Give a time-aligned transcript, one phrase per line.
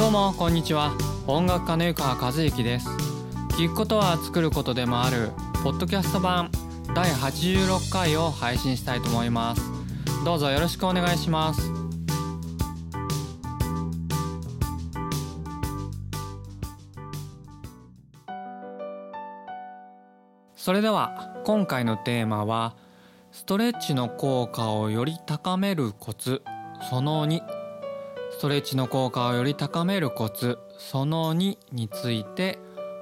[0.00, 0.96] どうもこんにちは。
[1.26, 2.88] 音楽家の湯川和之です。
[3.58, 5.28] 聞くことは作ることでもある
[5.62, 6.50] ポッドキャスト版
[6.94, 9.62] 第86回を配信したいと思います。
[10.24, 11.70] どうぞよろしくお願いします。
[20.56, 22.74] それでは今回のテーマは
[23.32, 26.40] ストレッチの効果をより高めるコツ
[26.88, 27.59] その2
[28.40, 32.58] トレッチの効果をより高めるコツその2について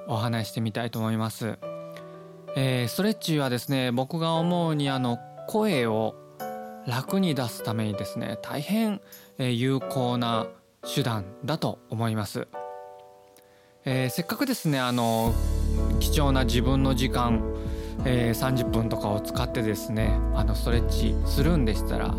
[0.09, 1.61] お話してみたいと思います、
[2.57, 6.17] えー、ストレッチはですね僕が思うにあの声を
[6.89, 9.01] 楽に出すためにですね大変
[9.39, 10.49] 有効な
[10.83, 12.49] 手段だと思います、
[13.85, 15.33] えー、せっかくですねあの
[16.01, 17.55] 貴重な自分の時間
[18.05, 22.15] えー、30分とかを使ってですねあのストレッチするんでしたら、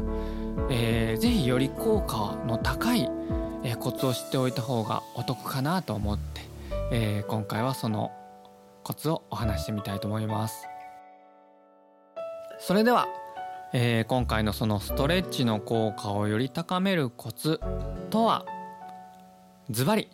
[0.70, 3.10] えー、ぜひより効果の高い、
[3.64, 6.42] えー、コツを知っておいた方がお得かなと思って、
[6.92, 8.12] えー、今回はその
[8.84, 10.68] コツをお話してみたいと思います。
[12.60, 13.08] それでは、
[13.74, 17.60] えー、今回のそのストレッチの効果をより高めるコツ
[18.10, 18.46] とは
[19.70, 20.10] ズバリ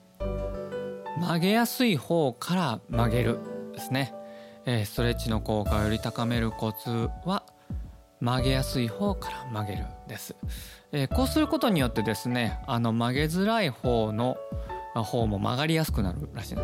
[1.19, 3.39] 曲げやすい方から曲げる
[3.73, 4.13] ですね。
[4.65, 7.43] えー、ストレッチの効果をより高めるコツは
[8.25, 10.35] 曲げやすい方から曲げるです、
[10.91, 14.35] えー、こうすることによってですねあの曲げづらい方の
[14.95, 16.55] 方も曲がりやすくなるらしい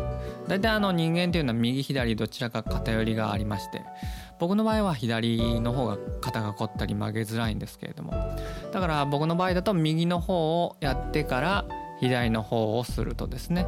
[0.48, 3.82] 大体あの人間っていうのは右左どちらか偏りがありまして
[4.40, 8.12] 僕の場合は左の方が肩が凝ったり曲げづらいんですけれども
[8.72, 11.64] だから僕の場合だと右の方をやってから
[12.00, 13.66] 左の方をするとですね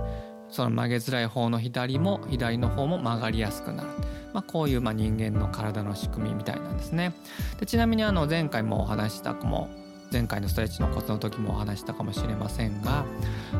[0.50, 3.88] その曲げづらい方の左も左の方も曲がりやすくなる
[4.34, 7.14] まあ、こういうま人間の体の仕組みみたいなんですね。
[7.60, 9.70] でちなみにあの前回もお話したかも
[10.12, 13.04] 前回のストレッチのコツの時もお話したかもしれませんが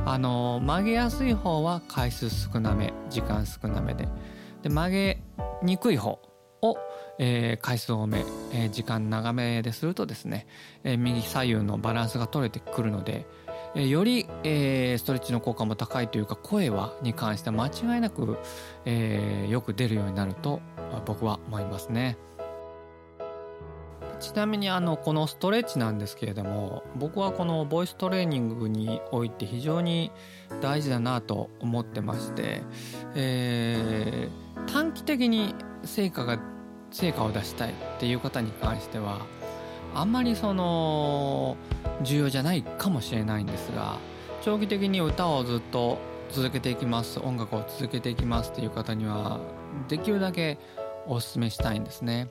[0.04, 4.08] あの曲げやすい方は回数少なめ時間少なめで
[4.62, 5.22] で曲げ
[5.62, 6.20] にくい方
[6.62, 6.78] を、
[7.18, 10.46] えー、回数多め、えー、時間長めでするとですね、
[10.84, 13.26] えー、右左右のバランスが取れてくるので
[13.74, 18.38] えより、えー、ストレッチの効果も高いというか声はに関しては間違いなく、
[18.84, 20.60] えー、よく出るようになると
[21.06, 22.16] 僕は思いますね。
[24.20, 30.12] ちなみにあのこのストレッチなんですけれども僕はこのボイストレーニングにおいて非常に
[30.62, 32.62] 大事だなと思ってまして、
[33.14, 36.38] えー、短期的に成果が
[36.90, 39.26] 成果を出したいっていう方に関しては
[39.94, 41.56] あんまりその
[42.02, 43.98] 重要じゃないかもしれないんですが
[44.42, 45.98] 長期的に歌をずっと
[46.30, 49.40] 続けていきます音楽を続けていきますっていう方には
[49.88, 50.58] できるだけ
[51.06, 52.28] おすすめしたいんですね。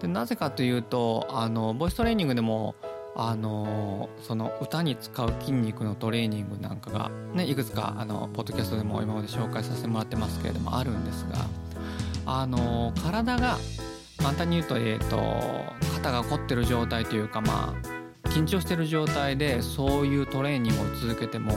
[0.00, 2.74] でなぜかというとあのボイストレーニングでも
[3.16, 11.36] あのその歌に使う筋肉のトレーニングなんかが、ね、いくつかあのポッドキャストでも今まで紹介させてもらってますけれどもあるんですが
[12.26, 13.56] あの体が
[14.18, 21.52] 簡単に言うと,、えーと肩が凝ってる状態というかまあ緊張してる状態でそういうトレーニングを続けても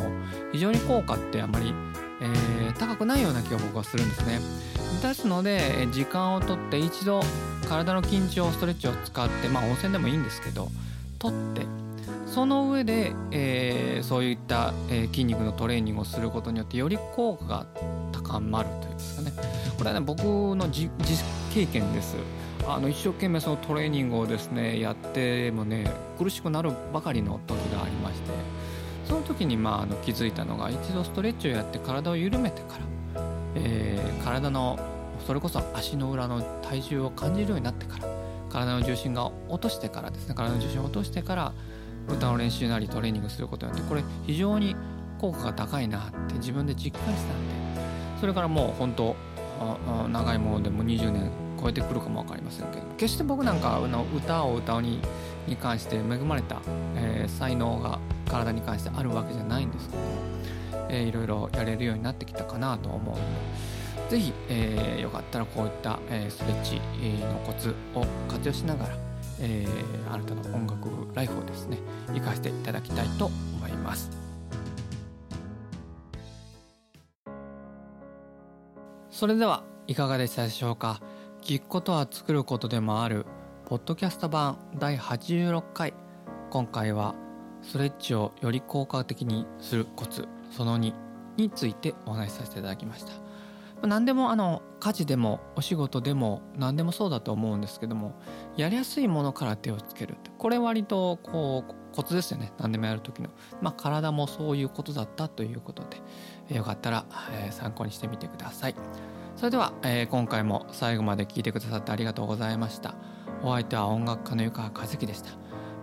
[0.53, 1.73] 非常に効果ってあまり、
[2.21, 4.39] えー、高くないような気が僕はするんですね。
[5.01, 7.21] ですので時間をとって一度
[7.67, 10.69] 体の緊張ストレッチを使ってまあ温泉でもいいんですけど
[11.19, 11.65] 取って
[12.25, 17.67] その上で、えー、そういった、えー、筋肉のトレーニングをすることによってより効果が
[18.13, 19.33] 高まるというんですかね
[19.77, 20.89] これはね僕の実
[21.53, 22.15] 経験です
[22.67, 28.31] あの一生懸命そのトレーニングをですねやってもね苦しくなるばかりの時がありまして
[29.05, 32.77] その時にまああの気づいたのが一度ストレッチをやって体を緩めてか
[33.15, 33.21] ら、
[33.55, 34.77] えー、体の
[35.25, 38.07] それこそ足の裏の体重を感じるようになってから
[38.49, 41.53] 体の重心が落としてからですね体の重心を落としてから
[42.09, 44.75] 歌の練習なりトレーニングすることによってこれ非常に
[45.19, 47.81] 効果が高いなって自分で実感したんで
[48.19, 49.15] それからもう本当
[50.09, 51.31] 長いものでも20年
[51.61, 54.99] 超えてくるかも分かりませんけど決して僕なんかの歌を歌うに
[55.47, 56.61] に関して恵まれた、
[56.95, 57.99] えー、才能が
[58.29, 60.01] 体に関してあるわけじゃないんですけど、
[60.89, 63.21] えー、いろいろやれるようになってきたかなと思うの
[64.09, 66.75] で是非、えー、よかったらこういった、えー、ストレッチ
[67.25, 68.97] のコツを活用しながら、
[69.39, 71.77] えー、あなたの音楽ライフをですね
[72.13, 74.11] 生かしていただきたいと思います。
[79.09, 81.01] それではいかがでしたでしょうか？
[81.47, 83.25] 聞くことは作ることでもある。
[83.67, 85.93] ポッドキャスト版第86回。
[86.49, 87.15] 今回は
[87.61, 90.93] ストレッチをより効果的にするコツその2
[91.37, 93.87] についてお話しさせていただきました。
[93.87, 98.19] 何でもあの家事でもお仕事でも何でもそうだと思うんですけども
[98.57, 102.51] やりやすいものから手をつけるってこれ割とこうコツですよね。
[102.57, 103.29] 何でもやる時の。
[103.61, 105.83] まあ体もそういうことだったということ
[106.49, 108.75] でよかったら、えー、参考にしてみてください。
[109.37, 112.95] それでは、えー、今回も最後まで聞いてくださってありがとうございました。
[113.43, 115.29] お相手は音楽家の湯川和樹でした。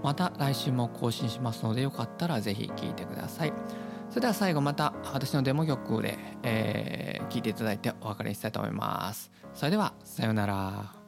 [0.02, 3.52] また来週も更新しますのでよかったらぜひ聴いてください。
[4.10, 9.30] それでは最後また私のデモ曲で、えー、聴いていただいてお別れしたいと思います。
[9.54, 11.03] それではさようなら。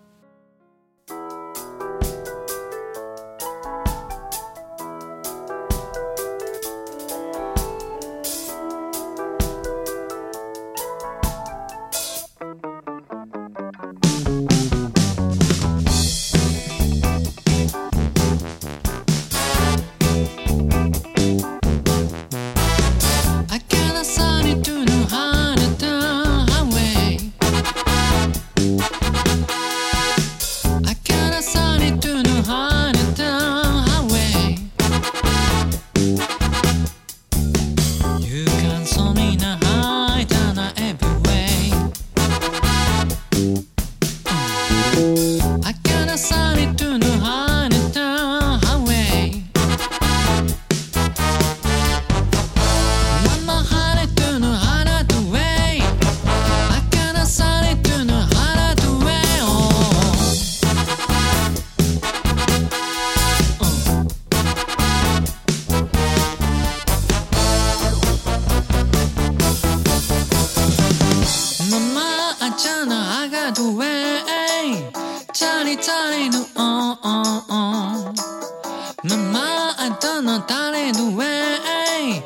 [80.27, 82.21] の誰の愛明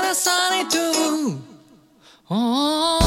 [0.00, 0.68] らされる、
[2.30, 3.05] oh